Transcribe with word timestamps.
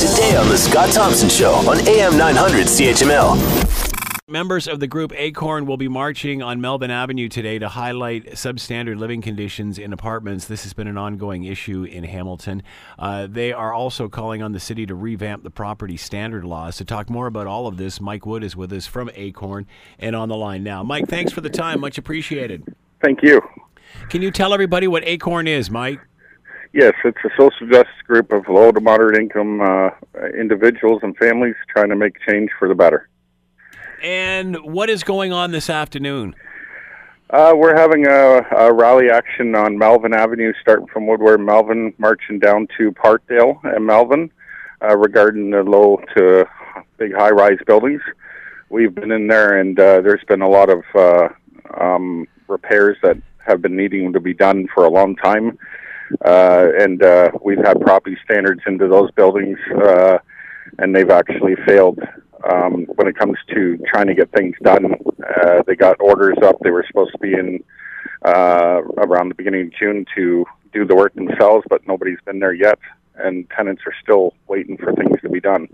Today 0.00 0.34
on 0.34 0.48
The 0.48 0.56
Scott 0.56 0.90
Thompson 0.94 1.28
Show 1.28 1.52
on 1.52 1.86
AM 1.86 2.16
900 2.16 2.68
CHML. 2.68 4.26
Members 4.26 4.66
of 4.66 4.80
the 4.80 4.86
group 4.86 5.12
Acorn 5.14 5.66
will 5.66 5.76
be 5.76 5.88
marching 5.88 6.42
on 6.42 6.58
Melvin 6.58 6.90
Avenue 6.90 7.28
today 7.28 7.58
to 7.58 7.68
highlight 7.68 8.24
substandard 8.28 8.96
living 8.96 9.20
conditions 9.20 9.78
in 9.78 9.92
apartments. 9.92 10.46
This 10.46 10.62
has 10.62 10.72
been 10.72 10.86
an 10.86 10.96
ongoing 10.96 11.44
issue 11.44 11.84
in 11.84 12.04
Hamilton. 12.04 12.62
Uh, 12.98 13.26
they 13.28 13.52
are 13.52 13.74
also 13.74 14.08
calling 14.08 14.42
on 14.42 14.52
the 14.52 14.58
city 14.58 14.86
to 14.86 14.94
revamp 14.94 15.42
the 15.42 15.50
property 15.50 15.98
standard 15.98 16.46
laws. 16.46 16.78
To 16.78 16.86
talk 16.86 17.10
more 17.10 17.26
about 17.26 17.46
all 17.46 17.66
of 17.66 17.76
this, 17.76 18.00
Mike 18.00 18.24
Wood 18.24 18.42
is 18.42 18.56
with 18.56 18.72
us 18.72 18.86
from 18.86 19.10
Acorn 19.14 19.66
and 19.98 20.16
on 20.16 20.30
the 20.30 20.36
line 20.36 20.62
now. 20.62 20.82
Mike, 20.82 21.08
thanks 21.08 21.30
for 21.30 21.42
the 21.42 21.50
time. 21.50 21.78
Much 21.78 21.98
appreciated. 21.98 22.74
Thank 23.02 23.22
you. 23.22 23.42
Can 24.08 24.22
you 24.22 24.30
tell 24.30 24.54
everybody 24.54 24.88
what 24.88 25.04
Acorn 25.04 25.46
is, 25.46 25.70
Mike? 25.70 26.00
Yes, 26.72 26.94
it's 27.04 27.18
a 27.24 27.30
social 27.36 27.66
justice 27.66 28.02
group 28.06 28.32
of 28.32 28.48
low 28.48 28.70
to 28.70 28.80
moderate 28.80 29.20
income 29.20 29.60
uh, 29.60 29.90
individuals 30.38 31.00
and 31.02 31.16
families 31.16 31.56
trying 31.68 31.88
to 31.88 31.96
make 31.96 32.14
change 32.28 32.50
for 32.58 32.68
the 32.68 32.74
better. 32.74 33.08
And 34.02 34.56
what 34.62 34.88
is 34.88 35.02
going 35.02 35.32
on 35.32 35.50
this 35.50 35.68
afternoon? 35.68 36.34
Uh, 37.30 37.52
we're 37.56 37.76
having 37.76 38.06
a, 38.06 38.46
a, 38.56 38.72
rally 38.72 39.08
action 39.10 39.54
on 39.54 39.78
Melvin 39.78 40.14
Avenue, 40.14 40.52
starting 40.60 40.86
from 40.86 41.06
Woodward 41.06 41.40
Melvin, 41.40 41.92
marching 41.98 42.38
down 42.38 42.66
to 42.76 42.90
Parkdale 42.92 43.60
and 43.62 43.86
Melvin, 43.86 44.32
uh, 44.82 44.96
regarding 44.96 45.50
the 45.50 45.62
low 45.62 46.00
to 46.16 46.44
big 46.96 47.14
high 47.14 47.30
rise 47.30 47.58
buildings. 47.66 48.00
We've 48.68 48.94
been 48.94 49.12
in 49.12 49.28
there, 49.28 49.60
and 49.60 49.78
uh, 49.78 50.00
there's 50.00 50.24
been 50.26 50.42
a 50.42 50.48
lot 50.48 50.70
of 50.70 50.82
uh, 50.94 51.28
um, 51.80 52.26
repairs 52.48 52.96
that 53.02 53.16
have 53.46 53.62
been 53.62 53.76
needing 53.76 54.12
to 54.12 54.20
be 54.20 54.34
done 54.34 54.66
for 54.74 54.84
a 54.84 54.90
long 54.90 55.14
time. 55.16 55.58
Uh, 56.24 56.68
and 56.78 57.02
uh, 57.02 57.30
we've 57.42 57.64
had 57.64 57.80
property 57.80 58.16
standards 58.24 58.60
into 58.66 58.88
those 58.88 59.10
buildings, 59.12 59.58
uh, 59.84 60.18
and 60.78 60.94
they've 60.94 61.10
actually 61.10 61.54
failed 61.66 61.98
um, 62.50 62.86
when 62.96 63.06
it 63.06 63.16
comes 63.16 63.36
to 63.48 63.78
trying 63.92 64.06
to 64.06 64.14
get 64.14 64.30
things 64.32 64.56
done. 64.62 64.94
Uh, 65.22 65.62
they 65.66 65.76
got 65.76 66.00
orders 66.00 66.38
up. 66.42 66.56
They 66.60 66.70
were 66.70 66.84
supposed 66.86 67.12
to 67.12 67.18
be 67.18 67.34
in 67.34 67.62
uh, 68.24 68.82
around 68.98 69.28
the 69.28 69.34
beginning 69.34 69.66
of 69.66 69.72
June 69.74 70.04
to 70.16 70.44
do 70.72 70.84
the 70.84 70.94
work 70.94 71.14
themselves, 71.14 71.64
but 71.68 71.86
nobody's 71.86 72.20
been 72.24 72.38
there 72.38 72.54
yet, 72.54 72.78
and 73.16 73.48
tenants 73.50 73.82
are 73.86 73.94
still 74.02 74.34
waiting 74.48 74.76
for 74.76 74.92
things 74.94 75.20
to 75.22 75.28
be 75.28 75.40
done. 75.40 75.68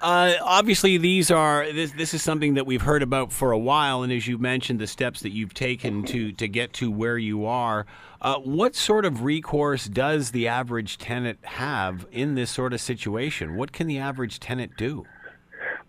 Uh, 0.00 0.34
obviously, 0.42 0.98
these 0.98 1.30
are 1.30 1.70
this. 1.72 1.92
This 1.92 2.14
is 2.14 2.22
something 2.22 2.54
that 2.54 2.66
we've 2.66 2.82
heard 2.82 3.02
about 3.02 3.32
for 3.32 3.52
a 3.52 3.58
while, 3.58 4.02
and 4.02 4.12
as 4.12 4.26
you 4.26 4.38
mentioned, 4.38 4.80
the 4.80 4.86
steps 4.86 5.20
that 5.20 5.30
you've 5.30 5.54
taken 5.54 6.04
to 6.04 6.32
to 6.32 6.48
get 6.48 6.72
to 6.74 6.90
where 6.90 7.18
you 7.18 7.46
are. 7.46 7.86
Uh, 8.20 8.36
what 8.38 8.74
sort 8.74 9.04
of 9.04 9.22
recourse 9.22 9.86
does 9.86 10.30
the 10.30 10.48
average 10.48 10.98
tenant 10.98 11.38
have 11.44 12.06
in 12.12 12.34
this 12.34 12.50
sort 12.50 12.72
of 12.72 12.80
situation? 12.80 13.56
What 13.56 13.72
can 13.72 13.86
the 13.86 13.98
average 13.98 14.40
tenant 14.40 14.76
do? 14.76 15.04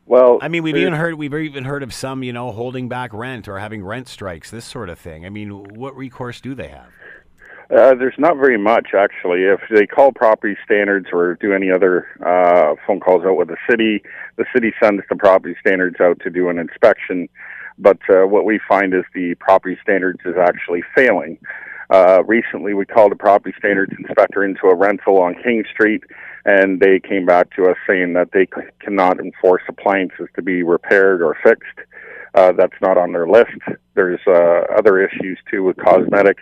Well, 0.05 0.39
I 0.41 0.47
mean, 0.49 0.63
we've 0.63 0.75
even 0.75 0.93
heard 0.93 1.15
we've 1.15 1.33
even 1.33 1.63
heard 1.63 1.81
of 1.81 1.93
some, 1.93 2.23
you 2.23 2.33
know, 2.33 2.51
holding 2.51 2.89
back 2.89 3.13
rent 3.13 3.47
or 3.47 3.59
having 3.59 3.83
rent 3.83 4.07
strikes, 4.07 4.51
this 4.51 4.65
sort 4.65 4.89
of 4.89 4.99
thing. 4.99 5.25
I 5.25 5.29
mean, 5.29 5.51
what 5.75 5.95
recourse 5.95 6.41
do 6.41 6.53
they 6.53 6.67
have? 6.67 6.89
Uh, 7.69 7.95
there's 7.95 8.15
not 8.17 8.37
very 8.37 8.57
much 8.57 8.89
actually. 8.95 9.43
If 9.43 9.61
they 9.73 9.87
call 9.87 10.11
property 10.11 10.55
standards 10.65 11.07
or 11.11 11.35
do 11.35 11.53
any 11.53 11.71
other 11.71 12.07
uh, 12.25 12.75
phone 12.85 12.99
calls 12.99 13.25
out 13.25 13.37
with 13.37 13.47
the 13.47 13.57
city, 13.69 14.03
the 14.37 14.45
city 14.53 14.73
sends 14.81 15.03
the 15.09 15.15
property 15.15 15.55
standards 15.59 15.97
out 15.99 16.19
to 16.21 16.29
do 16.29 16.49
an 16.49 16.59
inspection. 16.59 17.29
But 17.79 17.99
uh, 18.09 18.27
what 18.27 18.45
we 18.45 18.59
find 18.67 18.93
is 18.93 19.03
the 19.15 19.35
property 19.35 19.77
standards 19.81 20.19
is 20.25 20.35
actually 20.37 20.83
failing. 20.95 21.39
Uh, 21.89 22.23
recently, 22.25 22.73
we 22.73 22.85
called 22.85 23.11
a 23.11 23.15
property 23.15 23.53
standards 23.57 23.93
inspector 23.97 24.43
into 24.43 24.67
a 24.67 24.75
rental 24.75 25.21
on 25.21 25.35
King 25.43 25.63
Street, 25.71 26.03
and 26.45 26.79
they 26.79 26.99
came 26.99 27.25
back 27.25 27.53
to 27.55 27.65
us 27.65 27.77
saying 27.87 28.13
that 28.13 28.31
they 28.31 28.45
c- 28.45 28.67
cannot 28.79 29.19
enforce 29.19 29.63
appliances 29.67 30.27
to 30.35 30.41
be 30.41 30.63
repaired 30.63 31.21
or 31.21 31.35
fixed. 31.43 31.79
Uh, 32.35 32.51
that's 32.51 32.79
not 32.81 32.97
on 32.97 33.11
their 33.11 33.27
list. 33.27 33.51
There's 33.93 34.19
uh, 34.27 34.65
other 34.75 34.99
issues 35.05 35.37
too 35.51 35.63
with 35.63 35.77
cosmetic. 35.77 36.37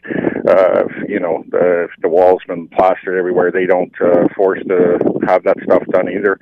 Uh, 0.47 0.83
you 1.07 1.19
know, 1.19 1.43
the, 1.49 1.83
if 1.83 1.91
the 2.01 2.07
walls 2.07 2.41
been 2.47 2.67
plastered 2.69 3.17
everywhere, 3.17 3.51
they 3.51 3.65
don't 3.65 3.93
uh, 4.01 4.27
force 4.35 4.59
to 4.69 4.97
have 5.27 5.43
that 5.43 5.57
stuff 5.63 5.83
done 5.91 6.07
either. 6.09 6.39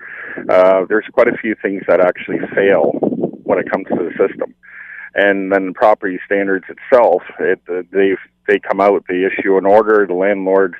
Uh, 0.50 0.86
there's 0.88 1.08
quite 1.14 1.28
a 1.28 1.38
few 1.38 1.56
things 1.62 1.82
that 1.88 2.00
actually 2.00 2.40
fail 2.56 2.92
when 3.44 3.58
it 3.58 3.70
comes 3.72 3.88
to 3.88 3.96
the 3.96 4.12
system 4.12 4.54
and 5.16 5.52
then 5.52 5.74
property 5.74 6.20
standards 6.26 6.66
itself, 6.70 7.24
it, 7.40 7.60
uh, 7.70 7.82
they 7.92 8.16
they 8.48 8.60
come 8.60 8.82
out, 8.82 9.04
they 9.08 9.24
issue 9.24 9.58
an 9.58 9.66
order. 9.66 10.06
The 10.08 10.14
landlord, 10.14 10.76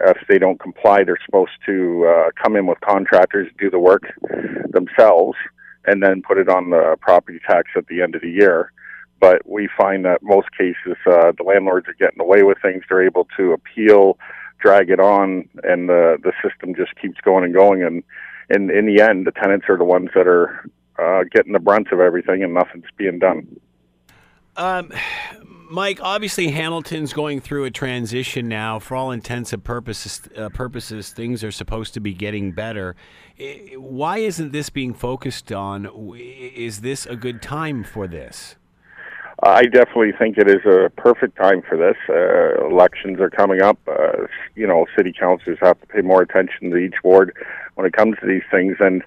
if 0.00 0.16
they 0.28 0.38
don't 0.38 0.58
comply, 0.58 1.04
they're 1.04 1.18
supposed 1.24 1.52
to 1.66 2.06
uh, 2.06 2.30
come 2.42 2.56
in 2.56 2.66
with 2.66 2.80
contractors, 2.80 3.48
do 3.58 3.70
the 3.70 3.78
work 3.78 4.02
themselves, 4.70 5.36
and 5.86 6.02
then 6.02 6.22
put 6.22 6.38
it 6.38 6.48
on 6.48 6.70
the 6.70 6.96
property 7.00 7.40
tax 7.46 7.70
at 7.76 7.86
the 7.86 8.02
end 8.02 8.14
of 8.14 8.22
the 8.22 8.30
year. 8.30 8.72
But 9.20 9.48
we 9.48 9.68
find 9.76 10.04
that 10.04 10.22
most 10.22 10.48
cases, 10.52 10.96
uh, 11.06 11.32
the 11.36 11.44
landlords 11.44 11.86
are 11.88 11.94
getting 11.94 12.20
away 12.20 12.42
with 12.42 12.58
things. 12.60 12.82
They're 12.88 13.04
able 13.04 13.28
to 13.36 13.52
appeal, 13.52 14.18
drag 14.58 14.90
it 14.90 14.98
on, 15.00 15.48
and 15.62 15.88
the 15.88 16.18
the 16.22 16.32
system 16.42 16.74
just 16.74 16.96
keeps 17.00 17.20
going 17.20 17.44
and 17.44 17.54
going. 17.54 17.82
And 17.82 18.02
in 18.50 18.70
in 18.70 18.86
the 18.86 19.00
end, 19.00 19.26
the 19.26 19.32
tenants 19.32 19.66
are 19.68 19.78
the 19.78 19.84
ones 19.84 20.10
that 20.14 20.26
are 20.26 20.68
uh, 20.98 21.24
getting 21.30 21.52
the 21.52 21.60
brunt 21.60 21.92
of 21.92 22.00
everything, 22.00 22.42
and 22.42 22.52
nothing's 22.52 22.90
being 22.96 23.18
done. 23.18 23.60
Um, 24.56 24.92
Mike, 25.72 26.00
obviously 26.02 26.48
Hamilton's 26.48 27.14
going 27.14 27.40
through 27.40 27.64
a 27.64 27.70
transition 27.70 28.46
now. 28.46 28.78
For 28.78 28.94
all 28.94 29.10
intents 29.10 29.54
and 29.54 29.64
purposes, 29.64 30.20
uh, 30.36 30.50
purposes, 30.50 31.12
things 31.12 31.42
are 31.42 31.50
supposed 31.50 31.94
to 31.94 32.00
be 32.00 32.12
getting 32.12 32.52
better. 32.52 32.94
Why 33.78 34.18
isn't 34.18 34.52
this 34.52 34.68
being 34.68 34.92
focused 34.92 35.50
on? 35.50 35.88
Is 36.14 36.82
this 36.82 37.06
a 37.06 37.16
good 37.16 37.40
time 37.40 37.84
for 37.84 38.06
this? 38.06 38.56
I 39.42 39.64
definitely 39.64 40.12
think 40.12 40.36
it 40.36 40.46
is 40.46 40.60
a 40.66 40.90
perfect 40.90 41.38
time 41.38 41.62
for 41.66 41.78
this. 41.78 41.96
Uh, 42.06 42.68
elections 42.68 43.18
are 43.18 43.30
coming 43.30 43.62
up. 43.62 43.78
Uh, 43.88 44.26
you 44.54 44.66
know, 44.66 44.84
city 44.94 45.14
councilors 45.18 45.58
have 45.62 45.80
to 45.80 45.86
pay 45.86 46.02
more 46.02 46.20
attention 46.20 46.70
to 46.70 46.76
each 46.76 46.96
ward 47.02 47.34
when 47.76 47.86
it 47.86 47.94
comes 47.94 48.16
to 48.20 48.26
these 48.26 48.44
things. 48.50 48.76
And 48.78 49.02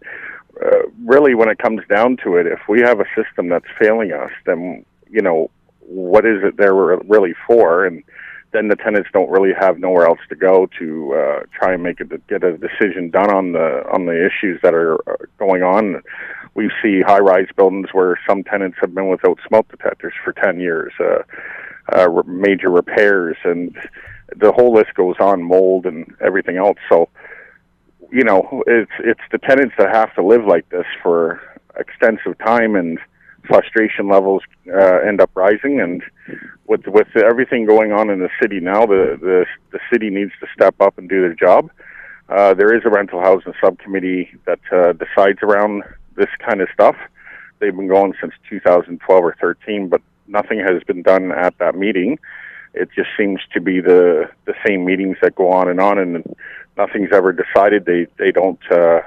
uh, 0.66 0.88
really, 1.06 1.36
when 1.36 1.48
it 1.48 1.60
comes 1.60 1.82
down 1.88 2.18
to 2.24 2.38
it, 2.38 2.48
if 2.48 2.62
we 2.68 2.82
have 2.82 3.00
a 3.00 3.06
system 3.16 3.50
that's 3.50 3.68
failing 3.80 4.14
us, 4.14 4.32
then 4.48 4.84
you 5.08 5.22
know, 5.22 5.52
what 5.88 6.26
is 6.26 6.44
it 6.44 6.58
they're 6.58 6.74
really 6.74 7.34
for, 7.48 7.86
and 7.86 8.04
then 8.52 8.70
the 8.70 8.76
tenants 8.76 9.10
don't 9.12 9.30
really 9.30 9.54
have 9.60 9.80
nowhere 9.80 10.06
else 10.06 10.20
to 10.30 10.36
go 10.36 10.68
to 10.80 11.14
uh, 11.14 11.40
try 11.52 11.74
and 11.74 11.84
make 11.84 12.00
it 12.00 12.10
get 12.28 12.44
a 12.44 12.58
decision 12.58 13.10
done 13.10 13.30
on 13.30 13.52
the 13.52 13.84
on 13.94 14.06
the 14.06 14.26
issues 14.26 14.60
that 14.62 14.74
are 14.74 14.96
uh, 15.10 15.26
going 15.38 15.62
on. 15.62 16.02
We 16.54 16.72
see 16.82 17.02
high-rise 17.02 17.50
buildings 17.58 17.90
where 17.92 18.18
some 18.28 18.44
tenants 18.44 18.78
have 18.80 18.96
been 18.96 19.10
without 19.10 19.40
smoke 19.48 19.68
detectors 19.70 20.14
for 20.24 20.32
ten 20.32 20.60
years, 20.60 20.94
uh, 21.00 21.24
uh, 21.92 22.24
major 22.26 22.70
repairs, 22.70 23.36
and 23.44 23.76
the 24.36 24.54
whole 24.54 24.74
list 24.74 24.94
goes 24.96 25.18
on, 25.20 25.44
mold 25.44 25.86
and 25.86 26.16
everything 26.22 26.56
else. 26.56 26.78
So, 26.88 27.10
you 28.10 28.24
know, 28.24 28.64
it's 28.68 28.92
it's 29.00 29.22
the 29.32 29.38
tenants 29.38 29.76
that 29.78 29.94
have 29.94 30.16
to 30.16 30.24
live 30.24 30.46
like 30.46 30.70
this 30.70 30.88
for 31.04 31.42
extensive 31.78 32.38
time 32.40 32.76
and 32.76 33.00
frustration 33.46 34.08
levels 34.08 34.44
uh, 34.68 35.00
end 35.00 35.22
up 35.22 35.32
rising. 35.36 35.80
And 35.80 36.04
with 36.68 36.88
with 36.88 37.08
everything 37.16 37.66
going 37.66 37.92
on 37.92 38.10
in 38.10 38.20
the 38.20 38.30
city 38.42 38.60
now, 38.60 38.86
the 38.86 39.18
the, 39.20 39.46
the 39.72 39.80
city 39.92 40.10
needs 40.10 40.32
to 40.40 40.48
step 40.54 40.76
up 40.80 40.98
and 40.98 41.10
do 41.10 41.22
their 41.22 41.36
job. 41.36 41.70
Uh, 42.28 42.54
there 42.54 42.74
is 42.76 42.82
a 42.86 42.90
rental 42.90 43.22
housing 43.22 43.54
subcommittee 43.64 44.32
that 44.46 44.60
uh, 44.72 44.94
decides 44.94 45.40
around 45.44 45.84
this 46.16 46.30
kind 46.40 46.60
of 46.60 46.68
stuff. 46.74 46.96
They've 47.60 47.76
been 47.76 47.88
going 47.88 48.14
since 48.20 48.34
2012 48.50 49.24
or 49.24 49.36
13, 49.40 49.90
but 49.90 50.02
nothing 50.28 50.60
has 50.60 50.84
been 50.84 51.04
done 51.04 51.32
at 51.32 51.58
that 51.60 51.76
meeting. 51.76 52.18
It 52.74 52.90
just 52.96 53.10
seems 53.18 53.40
to 53.54 53.62
be 53.62 53.80
the 53.80 54.30
the 54.46 54.54
same 54.66 54.86
meetings 54.86 55.18
that 55.22 55.36
go 55.36 55.52
on 55.52 55.70
and 55.70 55.80
on, 55.80 55.98
and 55.98 56.36
nothing's 56.78 57.12
ever 57.14 57.32
decided. 57.32 57.86
They 57.86 58.08
they 58.18 58.32
don't 58.32 58.60
uh, 58.72 59.02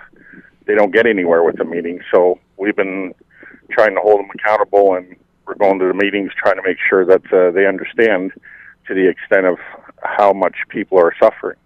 they 0.67 0.75
don't 0.75 0.93
get 0.93 1.07
anywhere 1.07 1.43
with 1.43 1.57
the 1.57 1.65
meeting. 1.65 2.01
So 2.11 2.39
we've 2.57 2.77
been 2.77 3.15
trying 3.71 3.95
to 3.95 4.01
hold 4.01 4.21
them 4.21 4.31
accountable, 4.35 4.95
and 4.95 5.17
we're 5.47 5.55
going 5.55 5.79
to 5.79 5.87
the 5.87 5.95
meetings 5.95 6.33
trying 6.37 6.57
to 6.57 6.63
make 6.63 6.79
sure 6.89 7.05
that 7.05 7.33
uh, 7.33 7.51
they 7.51 7.67
understand 7.67 8.33
to 8.87 8.95
the 8.95 9.09
extent 9.09 9.47
of 9.47 9.59
how 10.03 10.33
much 10.33 10.57
people 10.69 10.99
are 10.99 11.13
suffering. 11.21 11.57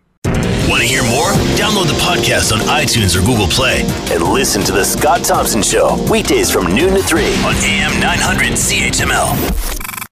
Want 0.68 0.80
to 0.80 0.88
hear 0.88 1.02
more? 1.02 1.30
Download 1.58 1.86
the 1.86 1.98
podcast 2.00 2.52
on 2.52 2.60
iTunes 2.60 3.16
or 3.16 3.24
Google 3.26 3.48
Play 3.48 3.82
and 4.10 4.22
listen 4.22 4.62
to 4.62 4.72
The 4.72 4.84
Scott 4.84 5.24
Thompson 5.24 5.62
Show 5.62 5.98
weekdays 6.10 6.50
from 6.50 6.66
noon 6.74 6.94
to 6.94 7.02
3 7.02 7.24
on 7.44 7.54
AM 7.56 8.00
900 8.00 8.52
CHML. 8.52 9.81